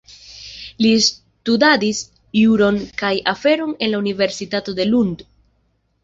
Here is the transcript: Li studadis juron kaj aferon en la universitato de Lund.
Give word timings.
Li 0.83 0.91
studadis 1.07 1.99
juron 2.39 2.79
kaj 3.01 3.11
aferon 3.33 3.75
en 3.87 3.91
la 3.93 3.99
universitato 4.05 4.75
de 4.81 4.87
Lund. 4.89 5.21